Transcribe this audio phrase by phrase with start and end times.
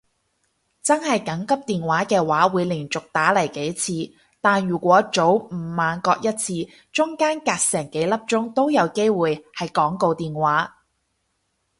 [0.81, 6.53] 真係緊急電話嘅話會連續打嚟幾次，但如果早午晚各一次
[6.91, 10.79] 中間隔成幾粒鐘都有機會係廣告電話